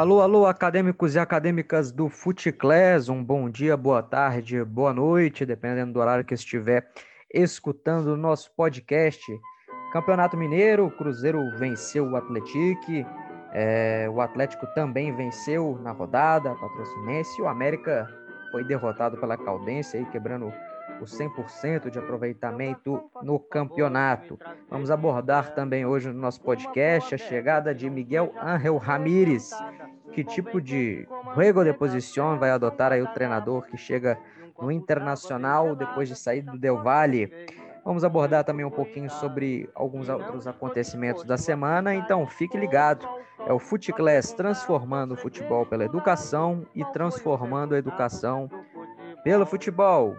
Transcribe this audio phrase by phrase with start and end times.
[0.00, 5.92] Alô, alô, acadêmicos e acadêmicas do FuteClass, um bom dia, boa tarde, boa noite, dependendo
[5.92, 6.90] do horário que estiver
[7.34, 9.22] escutando o nosso podcast.
[9.92, 13.06] Campeonato Mineiro, o Cruzeiro venceu o Atlético,
[13.52, 18.08] é, o Atlético também venceu na rodada, patrocinense, e o América
[18.52, 20.50] foi derrotado pela Caldense, aí, quebrando
[21.00, 24.38] o 100% de aproveitamento no campeonato.
[24.68, 29.50] Vamos abordar também hoje no nosso podcast a chegada de Miguel Ángel Ramírez.
[30.12, 34.18] Que tipo de rego de posição vai adotar aí o treinador que chega
[34.60, 37.32] no Internacional depois de sair do Del Valle?
[37.84, 43.08] Vamos abordar também um pouquinho sobre alguns outros acontecimentos da semana, então fique ligado.
[43.46, 48.50] É o Futeclass transformando o futebol pela educação e transformando a educação
[49.24, 50.14] pelo futebol.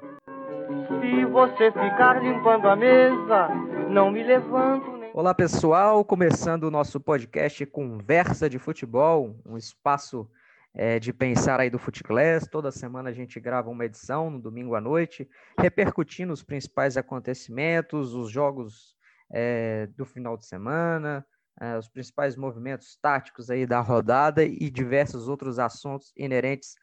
[0.71, 3.49] Se você ficar limpando a mesa,
[3.89, 4.95] não me levanto.
[4.97, 5.11] Nem...
[5.13, 6.05] Olá, pessoal.
[6.05, 10.29] Começando o nosso podcast Conversa de Futebol, um espaço
[10.73, 12.47] é, de pensar aí do Futeclass.
[12.47, 15.27] Toda semana a gente grava uma edição no domingo à noite,
[15.59, 18.95] repercutindo os principais acontecimentos, os jogos
[19.29, 21.25] é, do final de semana,
[21.59, 26.75] é, os principais movimentos táticos aí da rodada e diversos outros assuntos inerentes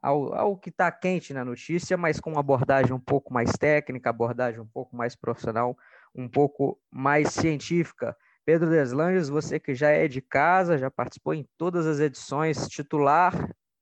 [0.00, 4.10] ao, ao que está quente na notícia, mas com uma abordagem um pouco mais técnica,
[4.10, 5.76] abordagem um pouco mais profissional,
[6.14, 8.16] um pouco mais científica.
[8.44, 13.32] Pedro Deslanges, você que já é de casa, já participou em todas as edições, titular,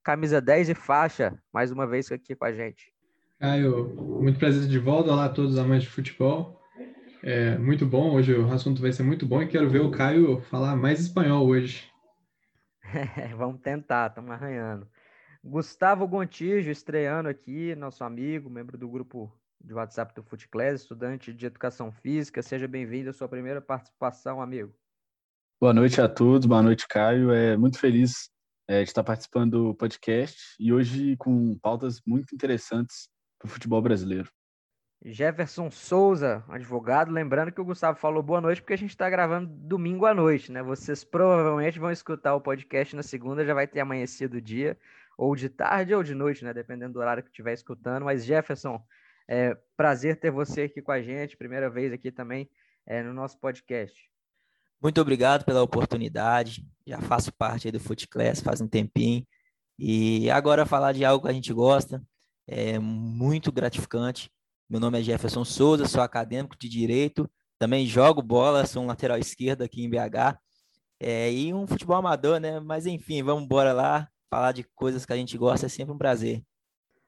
[0.03, 2.93] camisa 10 e faixa, mais uma vez aqui com a gente.
[3.39, 3.89] Caio,
[4.21, 5.11] muito prazer de volta.
[5.11, 6.61] Olá a todos os amantes de futebol.
[7.23, 10.41] É muito bom, hoje o assunto vai ser muito bom e quero ver o Caio
[10.43, 11.91] falar mais espanhol hoje.
[13.37, 14.87] Vamos tentar, estamos arranhando.
[15.43, 21.47] Gustavo Gontijo, estreando aqui, nosso amigo, membro do grupo de WhatsApp do FootClass, estudante de
[21.47, 22.43] Educação Física.
[22.43, 24.75] Seja bem-vindo à sua primeira participação, amigo.
[25.59, 27.33] Boa noite a todos, boa noite, Caio.
[27.33, 28.31] É muito feliz
[28.69, 33.09] é, de estar participando do podcast e hoje com pautas muito interessantes
[33.39, 34.31] para o futebol brasileiro.
[35.03, 39.51] Jefferson Souza, advogado, lembrando que o Gustavo falou boa noite porque a gente está gravando
[39.51, 40.63] domingo à noite, né?
[40.63, 44.77] Vocês provavelmente vão escutar o podcast na segunda, já vai ter amanhecido o dia
[45.21, 46.55] ou de tarde ou de noite, né?
[46.55, 48.05] Dependendo do horário que estiver escutando.
[48.05, 48.83] Mas, Jefferson,
[49.29, 52.49] é prazer ter você aqui com a gente, primeira vez aqui também
[52.87, 53.95] é, no nosso podcast.
[54.81, 56.67] Muito obrigado pela oportunidade.
[56.87, 59.27] Já faço parte do Foot Class faz um tempinho.
[59.79, 62.03] E agora falar de algo que a gente gosta
[62.49, 64.33] é muito gratificante.
[64.71, 69.19] Meu nome é Jefferson Souza, sou acadêmico de Direito, também jogo bola, sou um lateral
[69.19, 70.39] esquerdo aqui em BH.
[70.99, 72.59] É, e um futebol amador, né?
[72.59, 75.99] Mas enfim, vamos embora lá falar de coisas que a gente gosta é sempre um
[75.99, 76.41] prazer.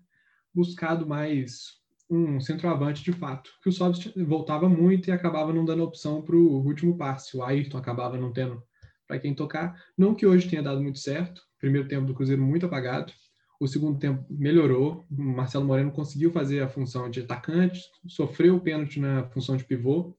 [0.53, 1.79] buscado mais
[2.11, 6.35] um centroavante de fato, que o Sobes voltava muito e acabava não dando opção para
[6.35, 7.37] o último passe.
[7.37, 8.63] O Ayrton acabava não tendo
[9.07, 9.81] para quem tocar.
[9.97, 11.41] Não que hoje tenha dado muito certo.
[11.59, 13.13] Primeiro tempo do Cruzeiro muito apagado.
[13.61, 15.05] O segundo tempo melhorou.
[15.11, 19.65] O Marcelo Moreno conseguiu fazer a função de atacante, sofreu o pênalti na função de
[19.65, 20.17] pivô.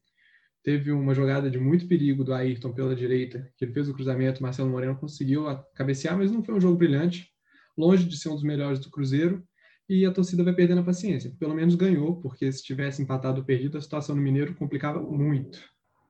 [0.62, 4.44] Teve uma jogada de muito perigo do Ayrton pela direita, que ele fez o cruzamento,
[4.44, 7.30] Marcelo Moreno conseguiu cabecear, mas não foi um jogo brilhante,
[7.78, 9.42] longe de ser um dos melhores do Cruzeiro,
[9.88, 11.34] e a torcida vai perdendo a paciência.
[11.40, 15.60] Pelo menos ganhou, porque se tivesse empatado ou perdido, a situação no Mineiro complicava muito.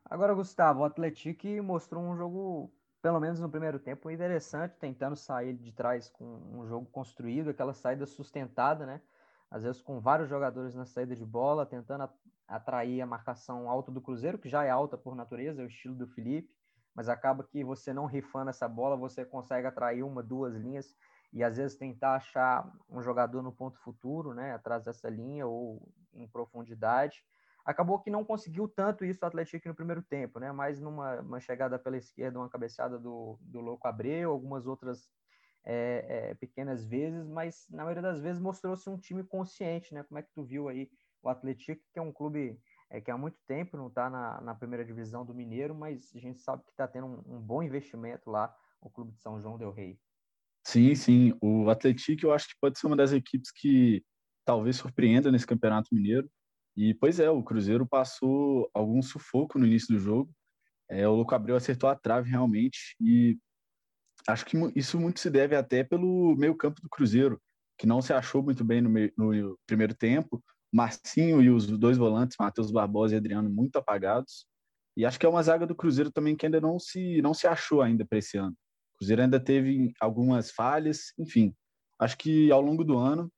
[0.04, 5.54] Agora, Gustavo, o Atlético mostrou um jogo, pelo menos no primeiro tempo, interessante, tentando sair
[5.54, 9.01] de trás com um jogo construído, aquela saída sustentada, né?
[9.50, 12.10] Às vezes com vários jogadores na saída de bola, tentando
[12.48, 15.96] atrair a marcação alta do Cruzeiro, que já é alta por natureza, é o estilo
[15.96, 16.54] do Felipe,
[16.94, 20.95] mas acaba que você não rifando essa bola, você consegue atrair uma, duas linhas
[21.31, 25.92] e às vezes tentar achar um jogador no ponto futuro, né, atrás dessa linha ou
[26.13, 27.24] em profundidade.
[27.65, 31.77] Acabou que não conseguiu tanto isso o Atlético no primeiro tempo, né, mas numa chegada
[31.77, 35.09] pela esquerda, uma cabeçada do, do Louco Abreu, algumas outras
[35.65, 40.03] é, é, pequenas vezes, mas na maioria das vezes mostrou-se um time consciente, né?
[40.03, 40.89] Como é que tu viu aí
[41.21, 42.59] o Atlético, que é um clube
[42.89, 46.19] é, que há muito tempo não está na, na, primeira divisão do Mineiro, mas a
[46.19, 49.57] gente sabe que está tendo um, um bom investimento lá, o clube de São João
[49.57, 50.00] del Rei.
[50.65, 51.38] Sim, sim.
[51.41, 54.03] O Atlético eu acho que pode ser uma das equipes que
[54.45, 56.29] talvez surpreenda nesse Campeonato Mineiro.
[56.80, 60.34] E, pois é, o Cruzeiro passou algum sufoco no início do jogo.
[60.90, 63.38] É, o Louco Abreu acertou a trave realmente e
[64.26, 67.38] acho que isso muito se deve até pelo meio campo do Cruzeiro,
[67.78, 70.42] que não se achou muito bem no, meio, no primeiro tempo.
[70.74, 74.46] Marcinho e os dois volantes, Matheus Barbosa e Adriano, muito apagados.
[74.96, 77.46] E acho que é uma zaga do Cruzeiro também que ainda não se, não se
[77.46, 78.56] achou ainda para esse ano.
[78.98, 81.54] Cruzeiro ainda teve algumas falhas, enfim.
[82.00, 83.30] Acho que ao longo do ano,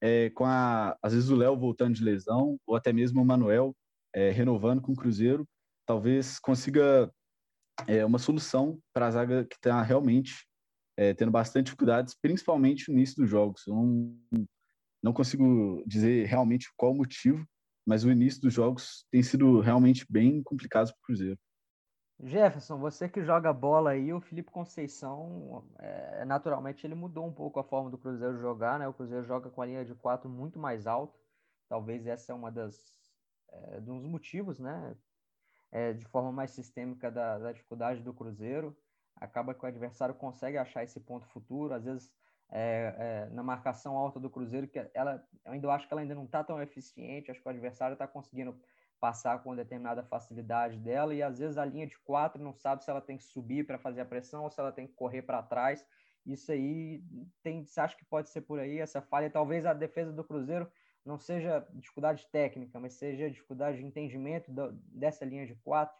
[0.00, 3.74] é, com a, às vezes o Léo voltando de lesão, ou até mesmo o Manuel
[4.14, 5.46] é, renovando com o Cruzeiro,
[5.86, 7.12] talvez consiga
[7.86, 10.46] é, uma solução para a zaga que está realmente
[10.96, 13.66] é, tendo bastante dificuldades, principalmente no início dos jogos.
[13.66, 14.18] Eu não,
[15.02, 17.46] não consigo dizer realmente qual o motivo,
[17.86, 21.38] mas o início dos jogos tem sido realmente bem complicado para o Cruzeiro.
[22.20, 27.60] Jefferson, você que joga bola aí, o Felipe Conceição, é, naturalmente ele mudou um pouco
[27.60, 28.88] a forma do Cruzeiro jogar, né?
[28.88, 31.16] O Cruzeiro joga com a linha de quatro muito mais alta.
[31.68, 32.76] Talvez essa é uma das
[33.50, 34.96] é, dos motivos, né?
[35.70, 38.76] É, de forma mais sistêmica da, da, dificuldade do Cruzeiro.
[39.16, 42.10] Acaba que o adversário consegue achar esse ponto futuro, às vezes
[42.50, 46.14] é, é, na marcação alta do Cruzeiro, que ela, eu ainda acho que ela ainda
[46.14, 48.58] não está tão eficiente, acho que o adversário está conseguindo
[49.00, 52.90] passar com determinada facilidade dela e às vezes a linha de quatro não sabe se
[52.90, 55.42] ela tem que subir para fazer a pressão ou se ela tem que correr para
[55.42, 55.84] trás.
[56.26, 57.02] Isso aí
[57.42, 59.30] tem, você acha que pode ser por aí essa falha?
[59.30, 60.70] Talvez a defesa do Cruzeiro
[61.04, 64.50] não seja dificuldade técnica, mas seja dificuldade de entendimento
[64.92, 65.96] dessa linha de quatro.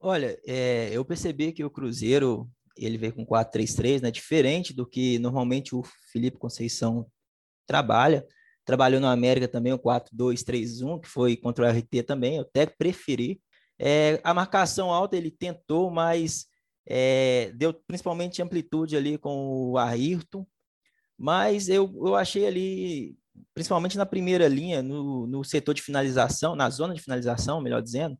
[0.00, 4.10] Olha, é, eu percebi que o Cruzeiro ele veio com 4-3-3, né?
[4.10, 5.82] Diferente do que normalmente o
[6.12, 7.10] Felipe Conceição
[7.66, 8.26] trabalha.
[8.66, 13.40] Trabalhou no América também o 4-2-3-1, que foi contra o RT também, eu até preferi.
[13.78, 16.46] É, a marcação alta ele tentou, mas
[16.84, 20.44] é, deu principalmente amplitude ali com o Ayrton.
[21.16, 23.16] Mas eu, eu achei ali,
[23.54, 28.18] principalmente na primeira linha, no, no setor de finalização, na zona de finalização, melhor dizendo,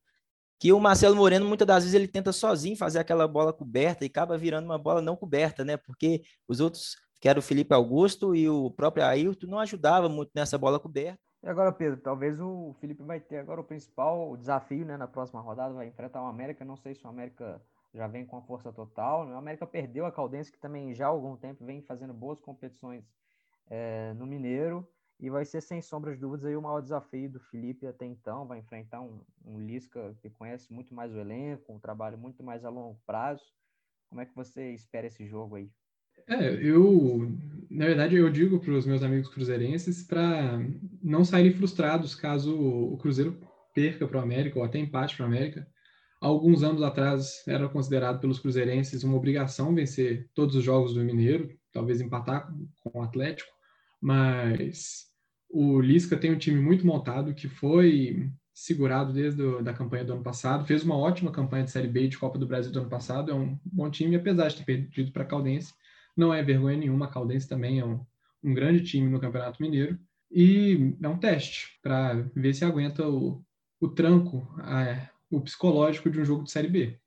[0.61, 4.07] que o Marcelo Moreno muitas das vezes ele tenta sozinho fazer aquela bola coberta e
[4.07, 5.77] acaba virando uma bola não coberta, né?
[5.77, 10.31] Porque os outros que era o Felipe Augusto e o próprio Ayrton, não ajudava muito
[10.33, 11.19] nessa bola coberta.
[11.43, 15.41] E agora, Pedro, talvez o Felipe vai ter agora o principal desafio, né, na próxima
[15.41, 17.61] rodada, vai enfrentar o América, não sei se o América
[17.93, 19.35] já vem com a força total, né?
[19.35, 23.05] o América perdeu a Caldense, que também já há algum tempo vem fazendo boas competições
[23.69, 27.41] é, no Mineiro, e vai ser, sem sombra de dúvidas, aí o maior desafio do
[27.41, 31.81] Felipe até então, vai enfrentar um, um Lisca que conhece muito mais o elenco, um
[31.81, 33.43] trabalho muito mais a longo prazo,
[34.09, 35.69] como é que você espera esse jogo aí?
[36.29, 37.31] É, eu,
[37.71, 40.59] na verdade, eu digo para os meus amigos cruzeirenses para
[41.03, 43.39] não saírem frustrados caso o Cruzeiro
[43.75, 45.67] perca para o América ou até empate para o América.
[46.21, 51.51] Alguns anos atrás era considerado pelos cruzeirenses uma obrigação vencer todos os jogos do Mineiro,
[51.73, 52.51] talvez empatar
[52.83, 53.51] com o Atlético,
[54.01, 55.07] mas
[55.51, 60.15] o Lisca tem um time muito montado que foi segurado desde a da campanha do
[60.15, 62.89] ano passado, fez uma ótima campanha de Série B de Copa do Brasil do ano
[62.89, 65.75] passado, é um bom time, apesar de ter perdido para a Caldense,
[66.17, 68.01] não é vergonha nenhuma, a Caldense também é um,
[68.43, 69.99] um grande time no Campeonato Mineiro.
[70.31, 73.45] E é um teste para ver se aguenta o,
[73.81, 76.99] o tranco, a, o psicológico de um jogo de Série B.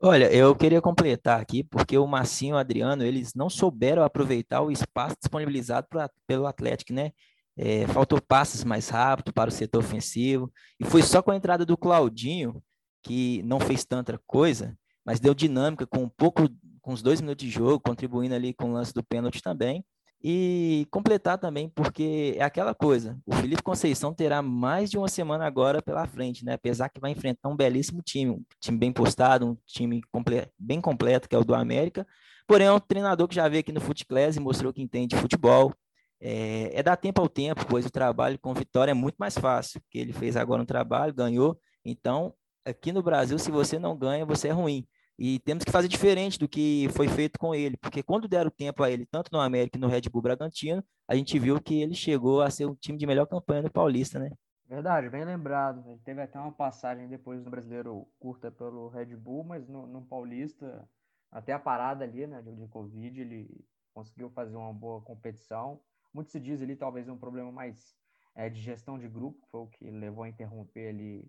[0.00, 4.60] Olha, eu queria completar aqui, porque o Massinho e o Adriano, eles não souberam aproveitar
[4.60, 7.12] o espaço disponibilizado pra, pelo Atlético, né?
[7.56, 11.64] É, faltou passes mais rápido para o setor ofensivo, e foi só com a entrada
[11.64, 12.62] do Claudinho,
[13.02, 16.46] que não fez tanta coisa, mas deu dinâmica com um pouco
[16.86, 19.84] com os dois minutos de jogo, contribuindo ali com o lance do pênalti também.
[20.22, 25.44] E completar também, porque é aquela coisa, o Felipe Conceição terá mais de uma semana
[25.44, 26.54] agora pela frente, né?
[26.54, 30.80] Apesar que vai enfrentar um belíssimo time, um time bem postado, um time comple bem
[30.80, 32.06] completo, que é o do América.
[32.46, 35.74] Porém, é um treinador que já veio aqui no Futeclass e mostrou que entende futebol.
[36.20, 39.80] É, é dar tempo ao tempo, pois o trabalho com vitória é muito mais fácil,
[39.90, 41.58] que ele fez agora um trabalho, ganhou.
[41.84, 42.32] Então,
[42.64, 44.86] aqui no Brasil, se você não ganha, você é ruim.
[45.18, 48.82] E temos que fazer diferente do que foi feito com ele, porque quando deram tempo
[48.82, 51.94] a ele, tanto no América e no Red Bull Bragantino, a gente viu que ele
[51.94, 54.30] chegou a ser o time de melhor campanha no Paulista, né?
[54.68, 55.82] Verdade, bem lembrado.
[55.88, 60.02] Ele teve até uma passagem depois no brasileiro curta pelo Red Bull, mas no, no
[60.02, 60.86] Paulista,
[61.30, 65.80] até a parada ali, né, de, de Covid, ele conseguiu fazer uma boa competição.
[66.12, 67.96] Muito se diz ali, talvez, um problema mais
[68.34, 71.26] é, de gestão de grupo, que foi o que levou a interromper ali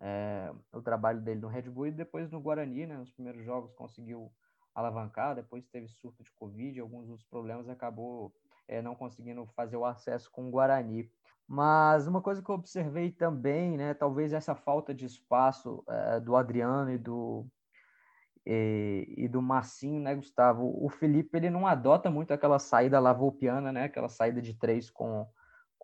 [0.00, 0.52] é,
[0.84, 4.30] trabalho dele no Red Bull e depois no Guarani, né, nos primeiros jogos conseguiu
[4.74, 8.32] alavancar, depois teve surto de Covid, alguns dos problemas acabou
[8.68, 11.10] é, não conseguindo fazer o acesso com o Guarani.
[11.46, 16.36] Mas uma coisa que eu observei também, né, talvez essa falta de espaço é, do
[16.36, 17.46] Adriano e do
[18.46, 20.70] e, e, do Massinho, né, Gustavo?
[20.84, 25.26] O Felipe ele não adota muito aquela saída lavoupiana, né, aquela saída de três com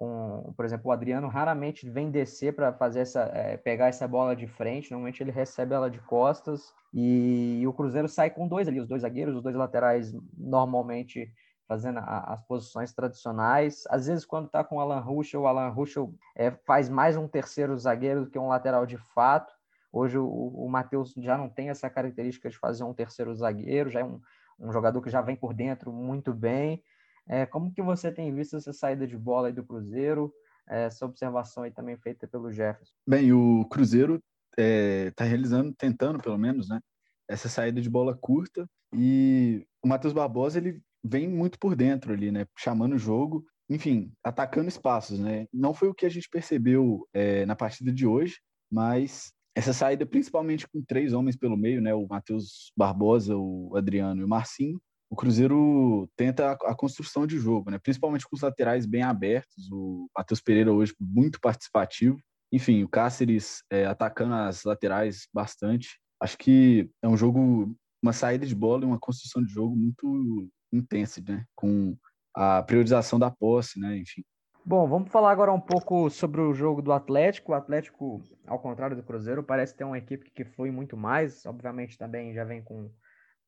[0.00, 4.34] com, por exemplo, o Adriano raramente vem descer para fazer essa, é, pegar essa bola
[4.34, 4.90] de frente.
[4.90, 8.88] Normalmente ele recebe ela de costas e, e, o Cruzeiro sai com dois ali, os
[8.88, 11.30] dois zagueiros, os dois laterais normalmente
[11.68, 13.84] fazendo a, as posições tradicionais.
[13.90, 17.28] Às vezes quando está com o Alan Ruschel, o Alan Ruschel é, faz mais um
[17.28, 19.52] terceiro zagueiro do que um lateral de fato.
[19.92, 24.00] Hoje o, o Matheus já não tem essa característica de fazer um terceiro zagueiro, já
[24.00, 24.18] é um,
[24.58, 26.82] um jogador que já vem por dentro muito bem.
[27.28, 30.32] É, como que você tem visto essa saída de bola aí do Cruzeiro?
[30.68, 32.92] É, essa observação aí também feita pelo Jefferson.
[33.06, 36.80] Bem, o Cruzeiro está é, tá realizando, tentando pelo menos, né,
[37.28, 42.30] essa saída de bola curta e o Matheus Barbosa ele vem muito por dentro ali,
[42.30, 45.46] né, chamando o jogo, enfim, atacando espaços, né.
[45.52, 48.38] Não foi o que a gente percebeu é, na partida de hoje,
[48.70, 54.20] mas essa saída principalmente com três homens pelo meio, né, o Matheus Barbosa, o Adriano
[54.20, 57.78] e o Marcinho, o Cruzeiro tenta a, construção de jogo, né?
[57.80, 59.68] principalmente com os laterais bem abertos.
[59.72, 62.16] O Matheus Pereira hoje muito participativo.
[62.52, 65.98] Enfim, o Cáceres é, atacando as laterais bastante.
[66.22, 70.48] Acho que é um jogo, uma saída de bola e uma construção de jogo muito
[70.72, 71.44] intensa, né?
[71.56, 71.96] com
[72.32, 73.98] a priorização da posse, né?
[73.98, 74.22] enfim.
[74.64, 77.50] Bom, vamos falar agora um pouco sobre o jogo do Atlético.
[77.50, 81.44] O Atlético, ao contrário do Cruzeiro, parece ter uma equipe que flui muito mais.
[81.46, 82.88] Obviamente também já vem com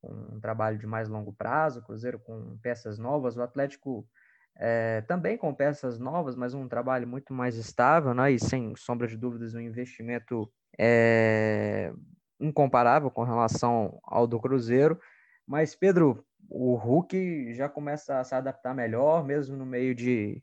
[0.02, 4.06] um trabalho de mais longo prazo, o Cruzeiro com peças novas, o Atlético
[4.56, 8.32] é, também com peças novas, mas um trabalho muito mais estável, né?
[8.32, 11.92] E sem sombra de dúvidas, um investimento é,
[12.38, 15.00] incomparável com relação ao do Cruzeiro.
[15.46, 20.42] Mas, Pedro, o Hulk já começa a se adaptar melhor, mesmo no meio de,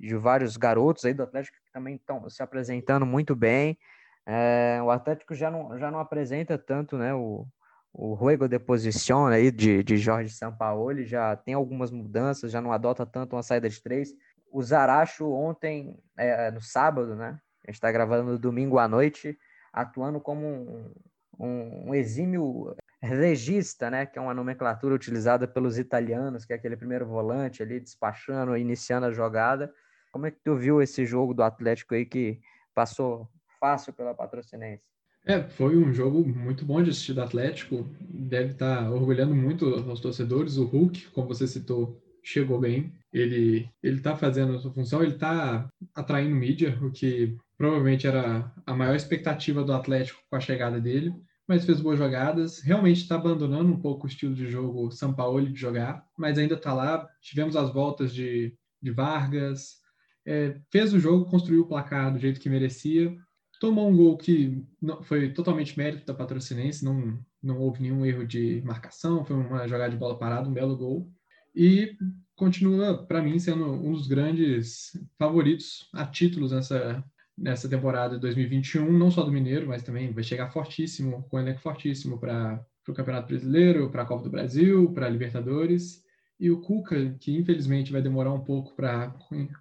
[0.00, 3.78] de vários garotos aí do Atlético que também estão se apresentando muito bem.
[4.24, 7.46] É, o Atlético já não, já não apresenta tanto né, o,
[7.92, 12.72] o Ruego de posição aí de, de Jorge Sampaoli já tem algumas mudanças, já não
[12.72, 14.14] adota tanto uma saída de três.
[14.50, 17.38] O Zaracho ontem, é, no sábado, né?
[17.64, 19.38] A gente está gravando no domingo à noite,
[19.72, 20.94] atuando como um,
[21.38, 24.06] um, um, exímio regista, né?
[24.06, 29.06] Que é uma nomenclatura utilizada pelos italianos, que é aquele primeiro volante ali, despachando, iniciando
[29.06, 29.72] a jogada.
[30.10, 32.40] Como é que tu viu esse jogo do Atlético aí que
[32.74, 33.28] passou
[33.60, 34.91] fácil pela patrocinense?
[35.24, 37.88] É, foi um jogo muito bom de assistir do Atlético.
[38.00, 40.56] Deve estar orgulhando muito aos torcedores.
[40.56, 42.92] O Hulk, como você citou, chegou bem.
[43.12, 45.02] Ele ele está fazendo a sua função.
[45.02, 50.40] Ele está atraindo mídia, o que provavelmente era a maior expectativa do Atlético com a
[50.40, 51.14] chegada dele.
[51.46, 52.60] Mas fez boas jogadas.
[52.60, 56.54] Realmente está abandonando um pouco o estilo de jogo São Paulo de jogar, mas ainda
[56.54, 57.08] está lá.
[57.20, 59.80] Tivemos as voltas de, de Vargas.
[60.26, 63.16] É, fez o jogo, construiu o placar do jeito que merecia
[63.62, 68.26] tomou um gol que não, foi totalmente mérito da Patrocinense, não, não houve nenhum erro
[68.26, 71.08] de marcação, foi uma jogada de bola parada, um belo gol.
[71.54, 71.96] E
[72.34, 77.04] continua, para mim, sendo um dos grandes favoritos a títulos nessa,
[77.38, 81.40] nessa temporada de 2021, não só do Mineiro, mas também vai chegar fortíssimo, com um
[81.40, 86.02] elenco fortíssimo para o Campeonato Brasileiro, para a Copa do Brasil, para a Libertadores.
[86.40, 89.14] E o Cuca, que infelizmente vai demorar um pouco para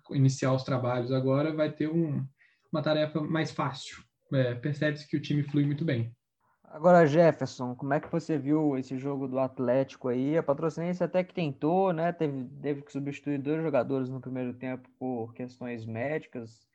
[0.10, 2.25] iniciar os trabalhos agora, vai ter um,
[2.72, 4.04] uma tarefa mais fácil.
[4.34, 6.16] É, Percebe-se que o time flui muito bem.
[6.63, 10.38] Agora, Jefferson, como é que você viu esse jogo do Atlético aí?
[10.38, 12.13] A Patrocinense até que tentou, né?
[12.13, 16.66] Teve, teve que substituir dois jogadores no primeiro tempo por questões médicas.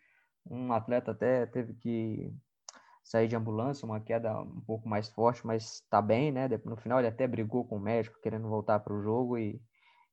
[0.44, 2.30] Um atleta até teve que
[3.02, 6.46] sair de ambulância, uma queda um pouco mais forte, mas tá bem, né?
[6.64, 9.58] No final ele até brigou com o médico, querendo voltar para o jogo e,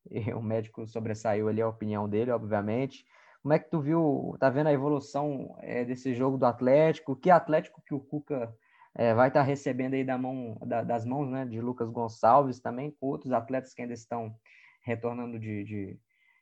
[0.12, 3.06] E o médico sobressaiu ali a opinião dele, obviamente.
[3.44, 7.14] Como é que tu viu, tá vendo a evolução é, desse jogo do Atlético?
[7.14, 8.56] Que Atlético que o Cuca
[8.96, 12.62] é, vai estar tá recebendo aí da mão, da, das mãos né, de Lucas Gonçalves
[12.62, 14.34] também, com outros atletas que ainda estão
[14.82, 16.00] retornando de, de,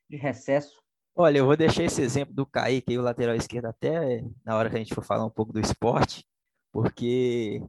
[0.07, 0.79] de recesso.
[1.15, 4.75] Olha, eu vou deixar esse exemplo do Kaique, o lateral esquerdo, até na hora que
[4.75, 6.23] a gente for falar um pouco do esporte,
[6.71, 7.63] porque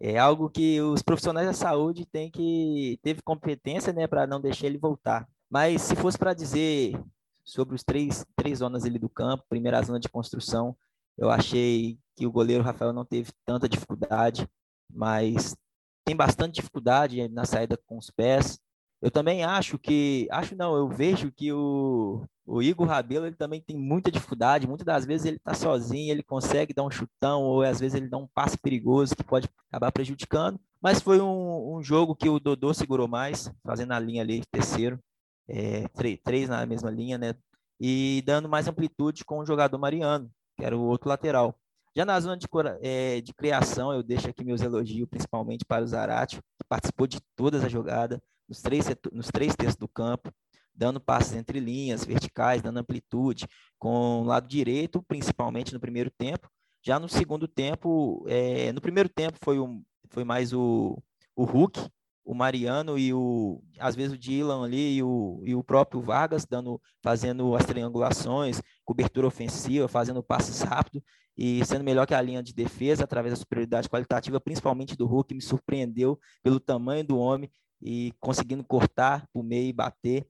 [0.00, 4.66] é algo que os profissionais da saúde têm que teve competência, né, para não deixar
[4.66, 5.28] ele voltar.
[5.50, 6.98] Mas se fosse para dizer
[7.48, 10.76] sobre os três, três zonas ali do campo, primeira zona de construção,
[11.16, 14.46] eu achei que o goleiro Rafael não teve tanta dificuldade,
[14.92, 15.56] mas
[16.04, 18.60] tem bastante dificuldade na saída com os pés.
[19.00, 23.62] Eu também acho que, acho não, eu vejo que o, o Igor Rabelo ele também
[23.62, 24.66] tem muita dificuldade.
[24.66, 28.08] Muitas das vezes ele está sozinho, ele consegue dar um chutão, ou às vezes ele
[28.08, 30.60] dá um passe perigoso que pode acabar prejudicando.
[30.82, 35.00] Mas foi um, um jogo que o Dodô segurou mais, fazendo a linha ali terceiro,
[35.48, 35.88] é,
[36.22, 37.34] três, na mesma linha, né?
[37.80, 41.58] E dando mais amplitude com o jogador Mariano, que era o outro lateral.
[41.96, 42.46] Já na zona de,
[42.80, 47.18] é, de criação, eu deixo aqui meus elogios, principalmente para o Zarate, que participou de
[47.34, 50.30] todas as jogadas, nos três, nos três terços do campo,
[50.74, 56.48] dando passes entre linhas, verticais, dando amplitude, com o lado direito, principalmente no primeiro tempo.
[56.84, 61.02] Já no segundo tempo, é, no primeiro tempo foi, um, foi mais o,
[61.34, 61.88] o Hulk,
[62.28, 66.44] o Mariano e o às vezes o Dylan ali e o, e o próprio Vargas
[66.44, 71.02] dando fazendo as triangulações, cobertura ofensiva, fazendo passes rápidos
[71.34, 75.34] e sendo melhor que a linha de defesa através da superioridade qualitativa, principalmente do Hulk,
[75.34, 80.26] me surpreendeu pelo tamanho do homem e conseguindo cortar o meio e bater.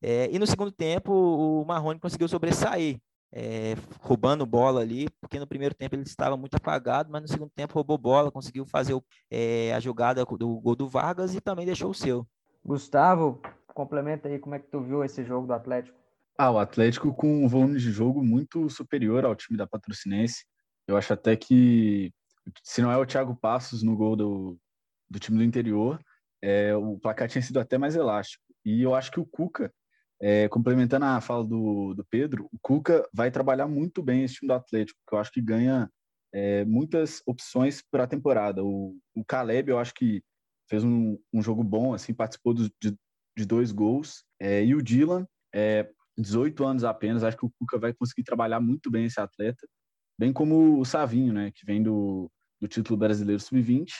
[0.00, 3.00] É, e no segundo tempo, o Marrone conseguiu sobressair,
[3.32, 7.50] é, roubando bola ali, porque no primeiro tempo ele estava muito apagado, mas no segundo
[7.50, 11.66] tempo roubou bola, conseguiu fazer o, é, a jogada do gol do Vargas e também
[11.66, 12.26] deixou o seu.
[12.64, 13.40] Gustavo,
[13.74, 15.96] complementa aí como é que tu viu esse jogo do Atlético.
[16.36, 20.44] Ah, o Atlético com um volume de jogo muito superior ao time da Patrocinense.
[20.86, 22.12] Eu acho até que,
[22.62, 24.58] se não é o Thiago Passos no gol do,
[25.08, 26.00] do time do interior,
[26.42, 28.42] é, o placar tinha sido até mais elástico.
[28.64, 29.72] E eu acho que o Cuca,
[30.20, 34.48] é, complementando a fala do, do Pedro, o Cuca vai trabalhar muito bem esse time
[34.48, 35.90] do Atlético, que eu acho que ganha
[36.32, 38.62] é, muitas opções para a temporada.
[38.62, 40.22] O, o Caleb, eu acho que
[40.68, 42.94] fez um, um jogo bom, assim, participou do, de,
[43.36, 44.24] de dois gols.
[44.38, 48.60] É, e o Dylan, é, 18 anos apenas, acho que o Cuca vai conseguir trabalhar
[48.60, 49.66] muito bem esse atleta,
[50.18, 52.30] bem como o Savinho, né, que vem do,
[52.60, 53.90] do título brasileiro sub-20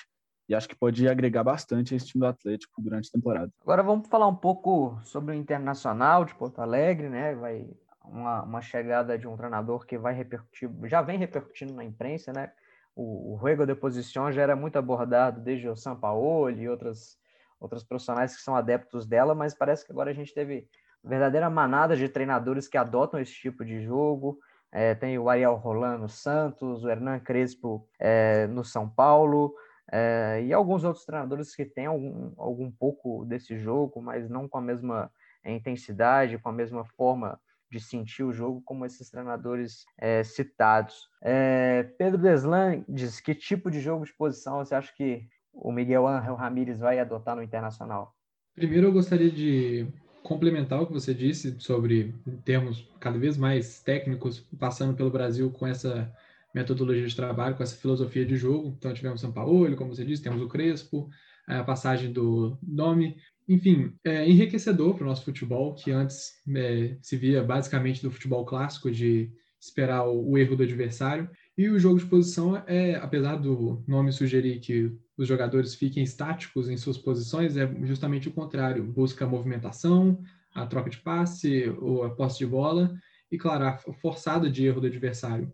[0.50, 3.52] e acho que pode agregar bastante a esse time do Atlético durante a temporada.
[3.62, 7.36] Agora vamos falar um pouco sobre o Internacional de Porto Alegre, né?
[7.36, 7.70] Vai
[8.04, 12.50] uma, uma chegada de um treinador que vai repercutir, já vem repercutindo na imprensa, né?
[12.96, 17.16] O, o Ruego de Posição já era muito abordado desde o São Paulo e outras,
[17.60, 20.66] outros profissionais que são adeptos dela, mas parece que agora a gente teve
[21.04, 24.40] verdadeira manada de treinadores que adotam esse tipo de jogo.
[24.72, 29.54] É, tem o Ariel Rolando Santos, o Hernan Crespo é, no São Paulo,
[29.92, 34.58] é, e alguns outros treinadores que têm algum, algum pouco desse jogo, mas não com
[34.58, 35.10] a mesma
[35.44, 41.08] intensidade, com a mesma forma de sentir o jogo como esses treinadores é, citados.
[41.22, 46.06] É, Pedro Deslan diz que tipo de jogo de posição você acha que o Miguel
[46.06, 48.14] Ángel Ramírez vai adotar no Internacional?
[48.54, 49.86] Primeiro eu gostaria de
[50.22, 55.66] complementar o que você disse sobre termos cada vez mais técnicos passando pelo Brasil com
[55.66, 56.12] essa
[56.54, 58.74] metodologia de trabalho, com essa filosofia de jogo.
[58.76, 61.08] Então, tivemos São Paulo, como você disse, temos o Crespo,
[61.46, 63.16] a passagem do Domi.
[63.48, 68.44] Enfim, é enriquecedor para o nosso futebol, que antes é, se via basicamente do futebol
[68.44, 71.28] clássico, de esperar o, o, erro do adversário.
[71.58, 76.70] E o jogo de posição é, apesar do nome sugerir que os jogadores fiquem estáticos
[76.70, 78.84] em suas posições, é justamente o contrário.
[78.84, 80.22] Busca a movimentação,
[80.54, 82.94] a troca de passe, ou a posse de bola,
[83.30, 85.52] e, claro, a forçada de erro do adversário.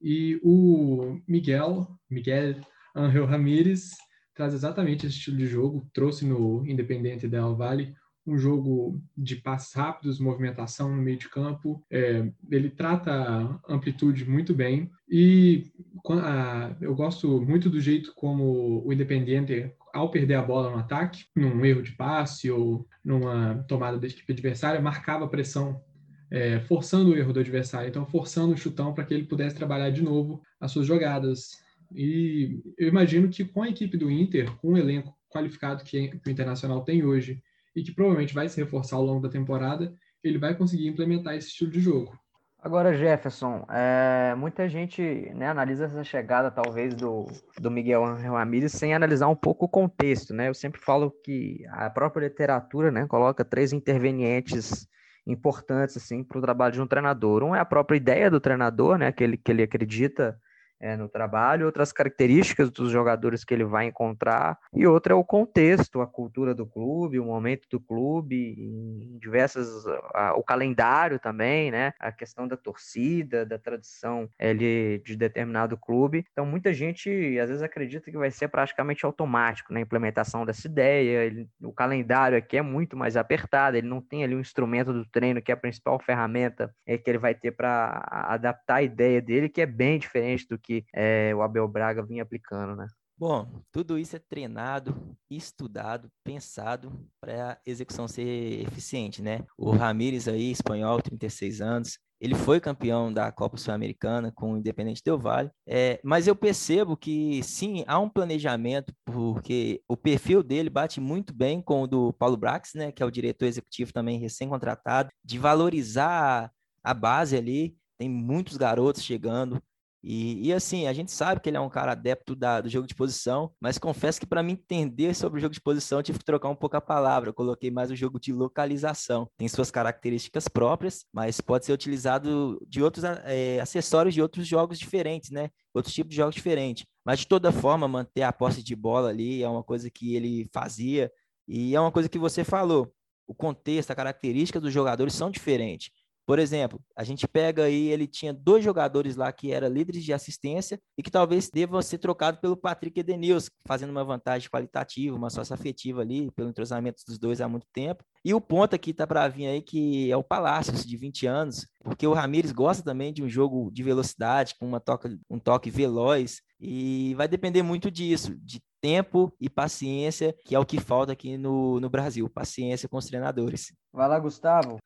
[0.00, 2.56] E o Miguel, Miguel
[2.94, 3.90] Angel Ramírez,
[4.34, 7.94] traz exatamente esse estilo de jogo, trouxe no Independente Del Valle
[8.26, 11.84] um jogo de passes rápidos, movimentação no meio de campo.
[11.90, 15.70] É, ele trata a amplitude muito bem e
[16.08, 21.24] a, eu gosto muito do jeito como o Independente, ao perder a bola no ataque,
[21.34, 25.82] num erro de passe ou numa tomada da equipe adversária, marcava pressão
[26.30, 29.90] é, forçando o erro do adversário, então forçando o chutão para que ele pudesse trabalhar
[29.90, 31.58] de novo as suas jogadas.
[31.92, 36.30] E eu imagino que com a equipe do Inter, com o elenco qualificado que o
[36.30, 37.42] Internacional tem hoje
[37.74, 41.48] e que provavelmente vai se reforçar ao longo da temporada, ele vai conseguir implementar esse
[41.48, 42.18] estilo de jogo.
[42.62, 45.02] Agora, Jefferson, é, muita gente
[45.34, 47.26] né, analisa essa chegada, talvez, do,
[47.58, 50.48] do Miguel Ramírez sem analisar um pouco o contexto, né?
[50.48, 54.86] Eu sempre falo que a própria literatura né, coloca três intervenientes
[55.30, 57.42] importantes assim, para o trabalho de um treinador.
[57.42, 60.38] Um é a própria ideia do treinador, né, que, ele, que ele acredita
[60.80, 65.24] é, no trabalho, outras características dos jogadores que ele vai encontrar, e outra é o
[65.24, 69.68] contexto, a cultura do clube, o momento do clube, em diversas,
[70.14, 71.92] a, o calendário também, né?
[71.98, 76.24] A questão da torcida, da tradição ele, de determinado clube.
[76.32, 81.24] Então, muita gente às vezes acredita que vai ser praticamente automático na implementação dessa ideia.
[81.24, 85.04] Ele, o calendário aqui é muito mais apertado, ele não tem ali um instrumento do
[85.04, 89.20] treino que é a principal ferramenta é, que ele vai ter para adaptar a ideia
[89.20, 92.86] dele, que é bem diferente do que que é, o Abel Braga vinha aplicando, né?
[93.18, 99.44] Bom, tudo isso é treinado, estudado, pensado para a execução ser eficiente, né?
[99.58, 105.02] O Ramires aí, espanhol, 36 anos, ele foi campeão da Copa Sul-Americana com o Independente
[105.04, 110.70] Del Vale, é, mas eu percebo que sim, há um planejamento, porque o perfil dele
[110.70, 114.18] bate muito bem com o do Paulo Brax, né, que é o diretor executivo também
[114.18, 116.50] recém-contratado, de valorizar
[116.82, 119.62] a base ali, tem muitos garotos chegando,
[120.02, 122.86] e, e, assim, a gente sabe que ele é um cara adepto da, do jogo
[122.86, 126.24] de posição, mas confesso que para mim entender sobre o jogo de posição, tive que
[126.24, 127.28] trocar um pouco a palavra.
[127.28, 129.30] Eu coloquei mais o jogo de localização.
[129.36, 134.78] Tem suas características próprias, mas pode ser utilizado de outros é, acessórios de outros jogos
[134.78, 135.50] diferentes, né?
[135.74, 136.86] Outros tipos de jogos diferentes.
[137.04, 140.48] Mas de toda forma, manter a posse de bola ali é uma coisa que ele
[140.52, 141.12] fazia.
[141.46, 142.90] E é uma coisa que você falou.
[143.26, 145.90] O contexto, a característica dos jogadores são diferentes.
[146.30, 150.12] Por exemplo, a gente pega aí, ele tinha dois jogadores lá que eram líderes de
[150.12, 155.28] assistência e que talvez devam ser trocados pelo Patrick Edenilson, fazendo uma vantagem qualitativa, uma
[155.28, 158.04] sócia afetiva ali, pelo entrosamento dos dois há muito tempo.
[158.24, 161.66] E o ponto aqui tá para vir aí que é o Palácios, de 20 anos,
[161.82, 165.68] porque o Ramires gosta também de um jogo de velocidade, com uma toca, um toque
[165.68, 171.10] veloz, e vai depender muito disso, de tempo e paciência, que é o que falta
[171.10, 173.72] aqui no, no Brasil, paciência com os treinadores.
[173.92, 174.78] Vai lá, Gustavo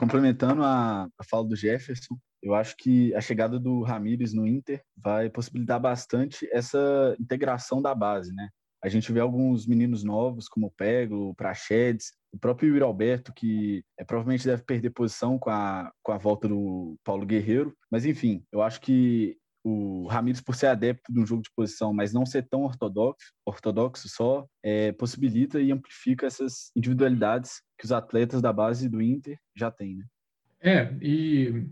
[0.00, 4.82] complementando a, a fala do Jefferson, eu acho que a chegada do Ramires no Inter
[4.96, 8.48] vai possibilitar bastante essa integração da base, né?
[8.82, 13.30] A gente vê alguns meninos novos, como o Pego, o Prachedes, o próprio Yuri Alberto,
[13.34, 17.74] que é, provavelmente deve perder posição com a, com a volta do Paulo Guerreiro.
[17.90, 21.92] Mas, enfim, eu acho que o Ramires, por ser adepto de um jogo de posição,
[21.92, 27.92] mas não ser tão ortodoxo, ortodoxo só, é, possibilita e amplifica essas individualidades que os
[27.92, 30.04] atletas da base do Inter já têm, né?
[30.62, 31.64] É, e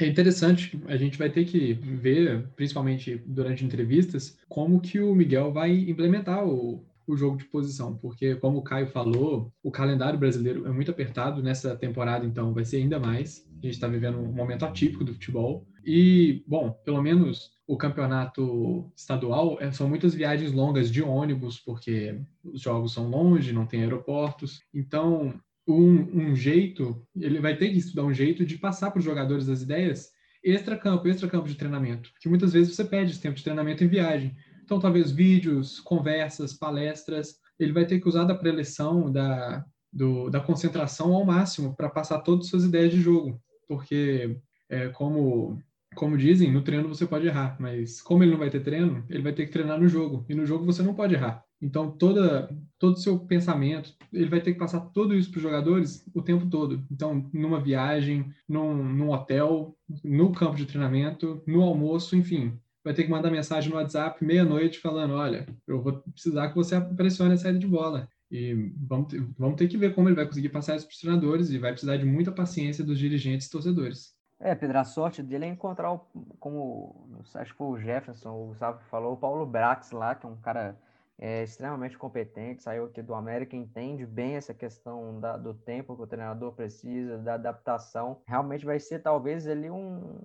[0.00, 5.52] é interessante, a gente vai ter que ver, principalmente durante entrevistas, como que o Miguel
[5.52, 10.66] vai implementar o, o jogo de posição, porque como o Caio falou, o calendário brasileiro
[10.66, 13.48] é muito apertado nessa temporada, então vai ser ainda mais.
[13.62, 15.64] A gente está vivendo um momento atípico do futebol.
[15.84, 22.20] E, bom, pelo menos o campeonato estadual é, são muitas viagens longas de ônibus, porque
[22.42, 24.60] os jogos são longe, não tem aeroportos.
[24.74, 29.04] Então, um, um jeito, ele vai ter que estudar um jeito de passar para os
[29.04, 30.10] jogadores as ideias
[30.42, 34.36] extra-campo, extra-campo de treinamento, que muitas vezes você pede esse tempo de treinamento em viagem.
[34.64, 40.40] Então, talvez vídeos, conversas, palestras, ele vai ter que usar da preleção, da, do, da
[40.40, 44.36] concentração ao máximo para passar todas as suas ideias de jogo, porque,
[44.68, 45.60] é, como,
[45.94, 49.22] como dizem, no treino você pode errar, mas como ele não vai ter treino, ele
[49.22, 51.44] vai ter que treinar no jogo, e no jogo você não pode errar.
[51.60, 55.42] Então, toda, todo o seu pensamento, ele vai ter que passar tudo isso para os
[55.42, 56.84] jogadores o tempo todo.
[56.90, 63.04] Então, numa viagem, num, num hotel, no campo de treinamento, no almoço, enfim vai ter
[63.04, 67.36] que mandar mensagem no WhatsApp meia-noite falando: olha, eu vou precisar que você pressione a
[67.36, 68.08] saída de bola.
[68.30, 70.98] E vamos ter, vamos ter que ver como ele vai conseguir passar isso para os
[70.98, 74.14] treinadores e vai precisar de muita paciência dos dirigentes e torcedores.
[74.44, 76.00] É, Pedro, a sorte dele é encontrar, o,
[76.40, 80.28] como acho que foi o Jefferson, o Gustavo falou, o Paulo Brax lá, que é
[80.28, 80.76] um cara
[81.16, 86.02] é extremamente competente, saiu aqui do América, entende bem essa questão da, do tempo que
[86.02, 88.20] o treinador precisa, da adaptação.
[88.26, 90.18] Realmente vai ser talvez ali um,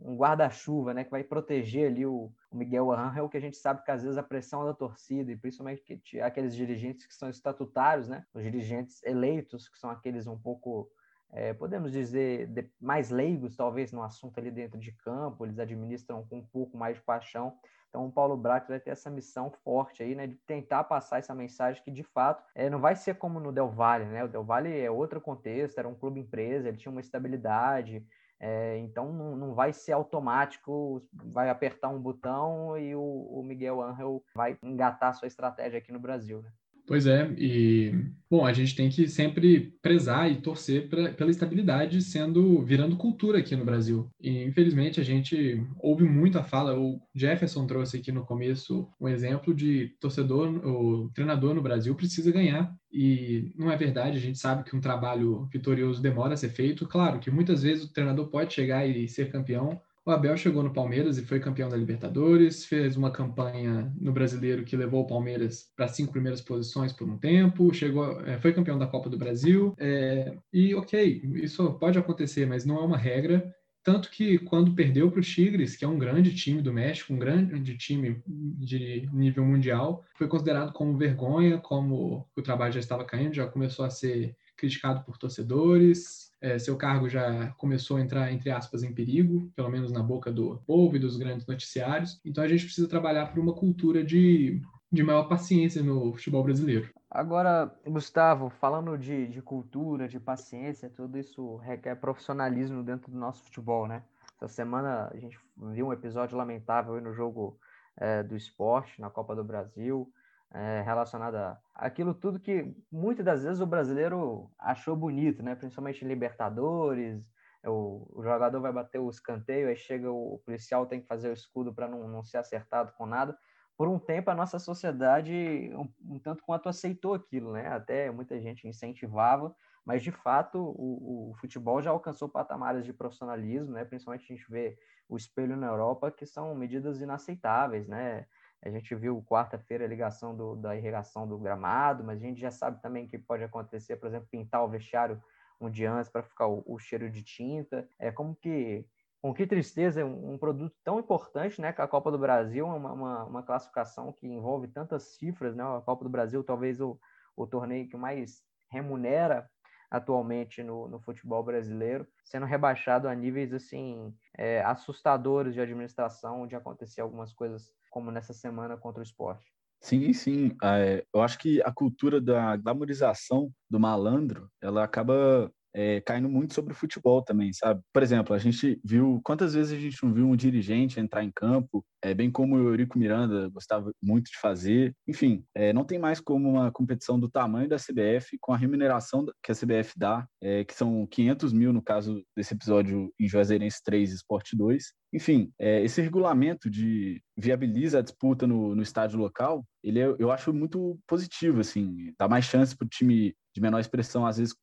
[0.00, 3.82] um guarda-chuva, né, que vai proteger ali o, o Miguel Angel, que a gente sabe
[3.82, 8.08] que às vezes a pressão da torcida, e principalmente que, aqueles dirigentes que são estatutários,
[8.08, 10.88] né, os dirigentes eleitos, que são aqueles um pouco
[11.34, 16.24] é, podemos dizer, de, mais leigos, talvez, no assunto ali dentro de campo, eles administram
[16.24, 17.58] com um pouco mais de paixão.
[17.88, 21.34] Então, o Paulo Brax vai ter essa missão forte aí, né, de tentar passar essa
[21.34, 24.24] mensagem que, de fato, é, não vai ser como no Del Valle, né?
[24.24, 28.06] O Del Valle é outro contexto, era um clube empresa, ele tinha uma estabilidade,
[28.38, 33.80] é, então não, não vai ser automático, vai apertar um botão e o, o Miguel
[33.80, 36.52] Angel vai engatar sua estratégia aqui no Brasil, né?
[36.86, 37.92] Pois é, e
[38.34, 43.38] Bom, a gente tem que sempre prezar e torcer pra, pela estabilidade sendo virando cultura
[43.38, 44.10] aqui no Brasil.
[44.20, 49.08] E infelizmente a gente ouve muito a fala, o Jefferson trouxe aqui no começo um
[49.08, 54.40] exemplo de torcedor, o treinador no Brasil precisa ganhar e não é verdade, a gente
[54.40, 56.88] sabe que um trabalho vitorioso demora a ser feito.
[56.88, 60.72] Claro que muitas vezes o treinador pode chegar e ser campeão, o Abel chegou no
[60.72, 65.70] Palmeiras e foi campeão da Libertadores, fez uma campanha no Brasileiro que levou o Palmeiras
[65.74, 69.74] para cinco primeiras posições por um tempo, chegou, é, foi campeão da Copa do Brasil.
[69.78, 73.54] É, e ok, isso pode acontecer, mas não é uma regra.
[73.82, 77.18] Tanto que quando perdeu para os Tigres, que é um grande time do México, um
[77.18, 83.34] grande time de nível mundial, foi considerado como vergonha, como o trabalho já estava caindo,
[83.34, 88.50] já começou a ser criticado por torcedores, é, seu cargo já começou a entrar, entre
[88.50, 92.20] aspas, em perigo, pelo menos na boca do povo e dos grandes noticiários.
[92.22, 94.60] Então a gente precisa trabalhar por uma cultura de,
[94.92, 96.90] de maior paciência no futebol brasileiro.
[97.10, 103.42] Agora, Gustavo, falando de, de cultura, de paciência, tudo isso requer profissionalismo dentro do nosso
[103.44, 104.02] futebol, né?
[104.36, 107.58] Essa semana a gente viu um episódio lamentável no jogo
[107.96, 110.12] é, do esporte, na Copa do Brasil
[110.54, 115.56] é, relacionada àquilo tudo que muitas das vezes o brasileiro achou bonito, né?
[115.56, 117.20] Principalmente em Libertadores,
[117.64, 121.28] o, o, jogador vai bater o escanteio, aí chega o, o policial tem que fazer
[121.28, 123.36] o escudo para não, não ser acertado com nada.
[123.76, 127.66] Por um tempo a nossa sociedade um, um, tanto quanto aceitou aquilo, né?
[127.68, 129.52] Até muita gente incentivava,
[129.84, 133.84] mas de fato o, o futebol já alcançou patamares de profissionalismo, né?
[133.84, 138.26] Principalmente a gente vê o espelho na Europa, que são medidas inaceitáveis, né?
[138.64, 142.50] A gente viu quarta-feira a ligação do, da irrigação do gramado, mas a gente já
[142.50, 145.22] sabe também que pode acontecer, por exemplo, pintar o vestiário
[145.60, 147.86] um dia antes para ficar o, o, cheiro de tinta.
[147.98, 148.86] É como que,
[149.20, 152.92] com que tristeza, um, um produto tão importante, né, que a Copa do Brasil, uma,
[152.92, 156.98] uma, uma, classificação que envolve tantas cifras, né, a Copa do Brasil talvez o,
[157.36, 159.48] o torneio que mais remunera
[159.94, 166.56] atualmente no, no futebol brasileiro, sendo rebaixado a níveis assim é, assustadores de administração, de
[166.56, 169.54] acontecer algumas coisas como nessa semana contra o esporte.
[169.80, 170.56] Sim, sim.
[170.62, 176.54] É, eu acho que a cultura da glamorização do malandro, ela acaba é, caindo muito
[176.54, 177.82] sobre o futebol também, sabe?
[177.92, 181.32] Por exemplo, a gente viu quantas vezes a gente não viu um dirigente entrar em
[181.34, 184.94] campo, é, bem como o Eurico Miranda gostava muito de fazer.
[185.08, 189.26] Enfim, é, não tem mais como uma competição do tamanho da CBF com a remuneração
[189.42, 193.82] que a CBF dá, é, que são 500 mil no caso desse episódio em Juazeirense
[193.82, 194.92] 3 Esporte 2.
[195.14, 200.30] Enfim, é, esse regulamento de viabiliza a disputa no, no estádio local, ele é, eu
[200.30, 204.54] acho muito positivo, assim, dá mais chance para o time de menor expressão, às vezes,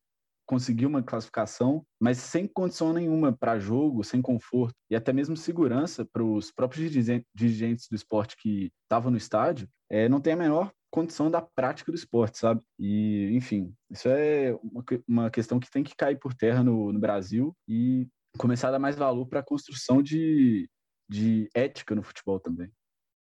[0.52, 6.04] conseguir uma classificação, mas sem condição nenhuma para jogo, sem conforto e até mesmo segurança
[6.04, 10.70] para os próprios dirigentes do esporte que estavam no estádio, é, não tem a menor
[10.92, 12.62] condição da prática do esporte, sabe?
[12.78, 17.00] E, enfim, isso é uma, uma questão que tem que cair por terra no, no
[17.00, 20.70] Brasil e começar a dar mais valor para a construção de,
[21.10, 22.70] de ética no futebol também.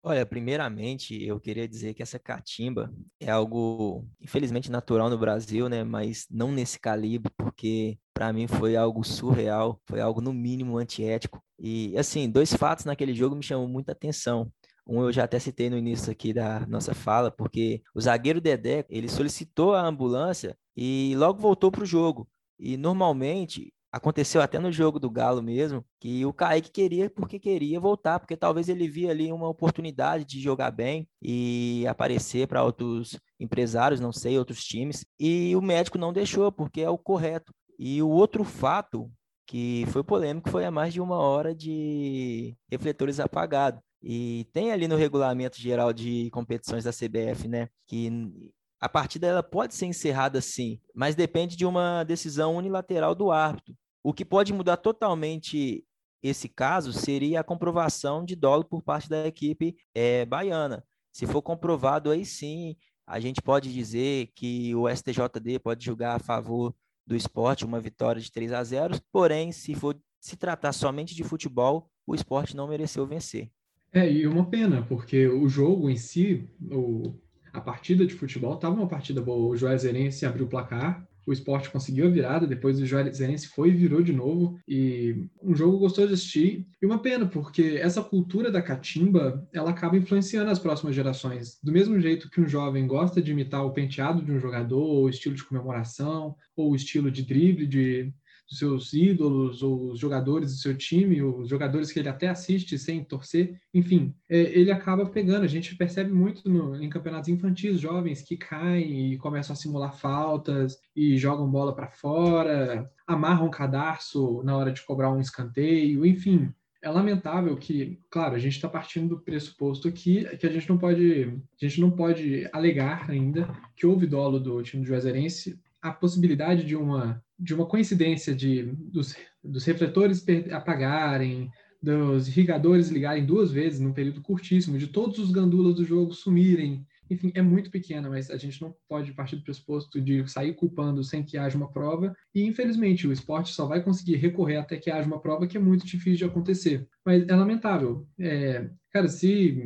[0.02, 5.82] Olha, primeiramente, eu queria dizer que essa catimba é algo, infelizmente, natural no Brasil, né?
[5.82, 11.42] Mas não nesse calibre, porque para mim foi algo surreal, foi algo no mínimo antiético.
[11.58, 14.50] E, assim, dois fatos naquele jogo me chamam muita atenção.
[14.86, 18.86] Um eu já até citei no início aqui da nossa fala, porque o zagueiro Dedé,
[18.88, 22.28] ele solicitou a ambulância e logo voltou para o jogo.
[22.58, 27.80] E normalmente Aconteceu até no jogo do Galo mesmo, que o Kaique queria porque queria
[27.80, 33.18] voltar, porque talvez ele via ali uma oportunidade de jogar bem e aparecer para outros
[33.40, 37.52] empresários, não sei, outros times, e o médico não deixou, porque é o correto.
[37.78, 39.10] E o outro fato
[39.46, 43.80] que foi polêmico foi a mais de uma hora de refletores apagados.
[44.02, 49.42] E tem ali no regulamento geral de competições da CBF, né, que a partida ela
[49.42, 53.74] pode ser encerrada sim, mas depende de uma decisão unilateral do árbitro.
[54.02, 55.84] O que pode mudar totalmente
[56.22, 60.84] esse caso seria a comprovação de dolo por parte da equipe é, baiana.
[61.12, 66.18] Se for comprovado, aí sim a gente pode dizer que o STJD pode julgar a
[66.18, 66.74] favor
[67.06, 71.24] do esporte uma vitória de 3 a 0, porém, se for se tratar somente de
[71.24, 73.50] futebol, o esporte não mereceu vencer.
[73.90, 77.14] É, e uma pena, porque o jogo em si, o,
[77.52, 79.48] a partida de futebol estava uma partida boa.
[79.48, 83.74] O Juazeirense abriu o placar, o esporte conseguiu a virada, depois o Juazeirense foi e
[83.74, 84.58] virou de novo.
[84.66, 86.66] E um jogo gostoso de assistir.
[86.80, 91.58] E uma pena, porque essa cultura da catimba, ela acaba influenciando as próximas gerações.
[91.62, 95.04] Do mesmo jeito que um jovem gosta de imitar o penteado de um jogador, ou
[95.04, 98.10] o estilo de comemoração, ou o estilo de drible de,
[98.48, 102.28] dos seus ídolos, ou os jogadores do seu time, ou os jogadores que ele até
[102.28, 105.44] assiste sem torcer, enfim, é, ele acaba pegando.
[105.44, 109.94] A gente percebe muito no, em campeonatos infantis jovens que caem e começam a simular
[109.94, 116.52] faltas e jogam bola para fora, amarram cadarço na hora de cobrar um escanteio, enfim
[116.80, 120.78] é lamentável que, claro, a gente está partindo do pressuposto que, que a gente não
[120.78, 121.24] pode
[121.60, 126.64] a gente não pode alegar ainda que houve dolo do time do Juazeirense a possibilidade
[126.64, 131.48] de uma de uma coincidência de dos, dos refletores apagarem,
[131.80, 136.84] dos irrigadores ligarem duas vezes num período curtíssimo, de todos os gandulas do jogo sumirem,
[137.10, 141.02] enfim, é muito pequena, mas a gente não pode partir do pressuposto de sair culpando
[141.02, 142.14] sem que haja uma prova.
[142.34, 145.60] E, infelizmente, o esporte só vai conseguir recorrer até que haja uma prova que é
[145.60, 146.86] muito difícil de acontecer.
[147.04, 148.06] Mas é lamentável.
[148.18, 149.64] É, cara, se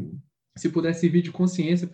[0.57, 1.89] se puder servir de consciência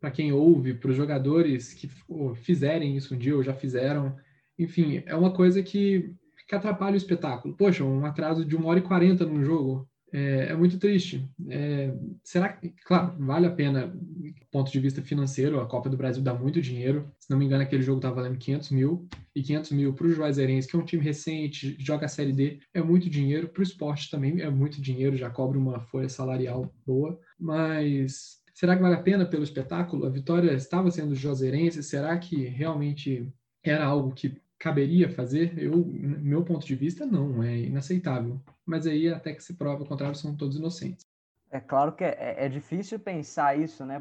[0.00, 1.88] para quem ouve, para os jogadores que
[2.36, 4.16] fizerem isso um dia ou já fizeram,
[4.58, 6.14] enfim, é uma coisa que,
[6.48, 7.56] que atrapalha o espetáculo.
[7.56, 11.26] Poxa, um atraso de uma hora e quarenta num jogo é, é muito triste.
[11.48, 15.96] É, será que, claro, vale a pena, do ponto de vista financeiro, a Copa do
[15.96, 17.10] Brasil dá muito dinheiro.
[17.18, 20.12] Se não me engano, aquele jogo estava valendo 500 mil, e 500 mil para o
[20.12, 23.48] Juazeirense, que é um time recente, joga a Série D, é muito dinheiro.
[23.48, 27.18] Para o esporte também é muito dinheiro, já cobra uma folha salarial boa.
[27.38, 30.04] Mas será que vale a pena pelo espetáculo?
[30.04, 33.32] A vitória estava sendo Juazeirense, será que realmente
[33.64, 35.58] era algo que caberia fazer?
[35.58, 38.40] Eu, meu ponto de vista, não, é inaceitável.
[38.64, 41.04] Mas aí, até que se prova o contrário, são todos inocentes.
[41.50, 44.00] É claro que é, é difícil pensar isso, né,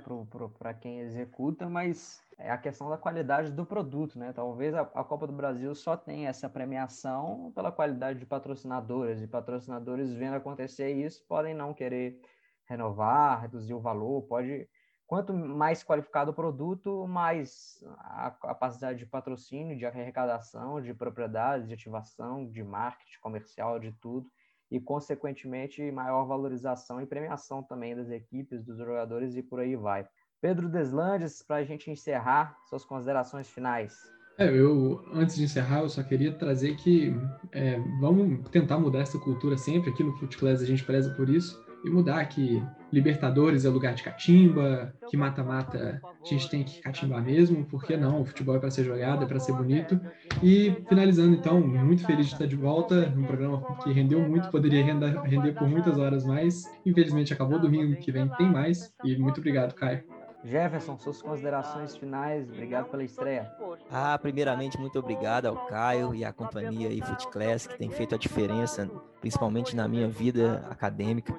[0.59, 4.31] para quem executa, mas é a questão da qualidade do produto, né?
[4.33, 9.27] Talvez a, a, Copa do Brasil só tenha essa premiação pela qualidade de patrocinadores, e
[9.27, 12.21] patrocinadores vendo acontecer isso podem não querer
[12.65, 14.69] renovar, reduzir o valor, pode
[15.11, 21.73] Quanto mais qualificado o produto, mais a capacidade de patrocínio, de arrecadação, de propriedade, de
[21.73, 24.31] ativação, de marketing comercial, de tudo,
[24.71, 30.07] e, consequentemente, maior valorização e premiação também das equipes, dos jogadores e por aí vai.
[30.39, 33.93] Pedro Deslandes, para a gente encerrar, suas considerações finais.
[34.37, 37.13] É, eu, antes de encerrar, eu só queria trazer que
[37.51, 39.89] é, vamos tentar mudar essa cultura sempre.
[39.89, 44.03] Aqui no Footclass a gente preza por isso e mudar que Libertadores é lugar de
[44.03, 48.21] catimba, que mata-mata a gente tem que catimbar mesmo, porque não?
[48.21, 49.99] O futebol é para ser jogado, é para ser bonito.
[50.43, 54.83] E finalizando então, muito feliz de estar de volta, um programa que rendeu muito, poderia
[54.83, 56.63] render, render por muitas horas mais.
[56.85, 58.93] Infelizmente acabou domingo que vem tem mais.
[59.03, 60.03] E muito obrigado, Caio.
[60.43, 63.51] Jefferson, suas considerações finais, obrigado pela estreia.
[63.91, 68.17] Ah, primeiramente, muito obrigado ao Caio e à companhia aí Footclass, que tem feito a
[68.17, 71.33] diferença, principalmente na minha vida acadêmica.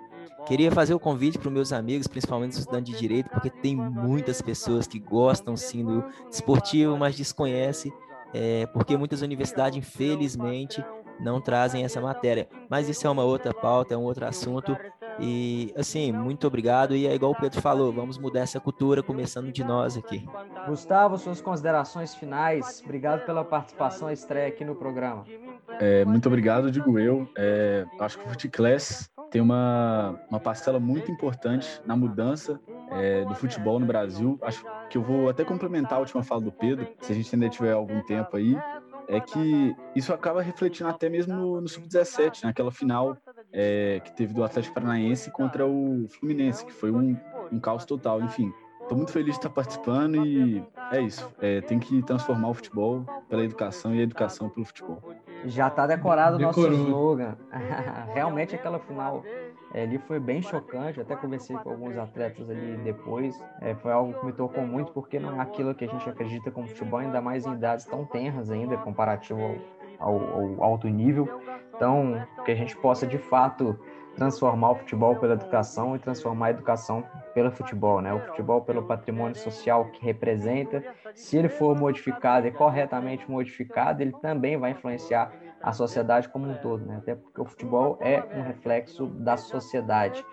[0.47, 3.77] Queria fazer o convite para os meus amigos, principalmente os estudantes de direito, porque tem
[3.77, 7.93] muitas pessoas que gostam sim do esportivo, mas desconhecem,
[8.35, 10.85] é, porque muitas universidades, infelizmente,
[11.21, 12.49] não trazem essa matéria.
[12.69, 14.77] Mas isso é uma outra pauta, é um outro assunto.
[15.19, 16.97] E assim, muito obrigado.
[16.97, 20.27] E é igual o Pedro falou, vamos mudar essa cultura, começando de nós aqui.
[20.67, 22.83] Gustavo, suas considerações finais.
[22.85, 25.25] Obrigado pela participação estreia aqui no programa.
[25.81, 27.29] É, muito obrigado, digo eu.
[27.37, 33.35] É, acho que o Footclass tem uma, uma parcela muito importante na mudança é, do
[33.35, 34.39] futebol no Brasil.
[34.43, 37.49] Acho que eu vou até complementar a última fala do Pedro, se a gente ainda
[37.49, 38.55] tiver algum tempo aí,
[39.09, 43.17] é que isso acaba refletindo até mesmo no, no Sub-17, naquela final
[43.51, 47.17] é, que teve do Atlético Paranaense contra o Fluminense, que foi um,
[47.51, 48.21] um caos total.
[48.21, 51.31] Enfim, estou muito feliz de estar participando e é isso.
[51.41, 55.03] É, tem que transformar o futebol pela educação e a educação pelo futebol.
[55.45, 57.37] Já está decorado o nosso slogan.
[58.15, 59.23] Realmente aquela final
[59.75, 61.01] é, ali foi bem chocante.
[61.01, 63.35] até conversei com alguns atletas ali depois.
[63.61, 66.51] É, foi algo que me tocou muito porque não é aquilo que a gente acredita
[66.51, 69.41] como futebol, ainda mais em idades tão tenras ainda, comparativo
[69.99, 70.21] ao, ao,
[70.59, 71.29] ao alto nível.
[71.83, 73.77] Então, que a gente possa de fato
[74.15, 77.03] transformar o futebol pela educação e transformar a educação
[77.35, 78.15] pelo futebol, né?
[78.15, 80.85] O futebol pelo patrimônio social que representa.
[81.13, 86.55] Se ele for modificado e corretamente modificado, ele também vai influenciar a sociedade como um
[86.55, 86.99] todo, né?
[86.99, 90.25] Até porque o futebol é um reflexo da sociedade.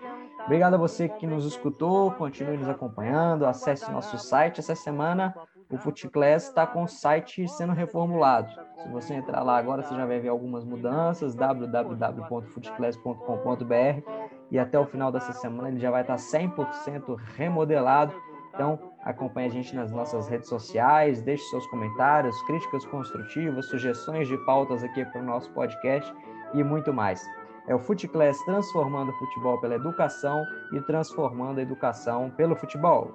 [0.44, 4.60] Obrigado a você que nos escutou, continue nos acompanhando, acesse nosso site.
[4.60, 5.34] Essa semana
[5.70, 8.52] o Footclass está com o site sendo reformulado.
[8.82, 14.10] Se você entrar lá agora, você já vai ver algumas mudanças, www.footclass.com.br
[14.50, 18.12] e até o final dessa semana ele já vai estar 100% remodelado.
[18.52, 24.36] Então, acompanhe a gente nas nossas redes sociais, deixe seus comentários, críticas construtivas, sugestões de
[24.44, 26.12] pautas aqui para o nosso podcast
[26.52, 27.24] e muito mais.
[27.68, 33.12] É o Footclass transformando o futebol pela educação e transformando a educação pelo futebol.